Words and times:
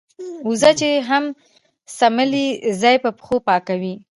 وزه 0.47 0.71
چې 0.79 0.89
هم 1.09 1.23
څملې 1.97 2.47
ځای 2.81 2.95
په 3.03 3.09
پښو 3.17 3.37
پاکوي. 3.47 3.95